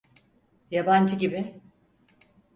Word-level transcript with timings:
Yabancı 0.71 1.15
gibi… 1.15 1.61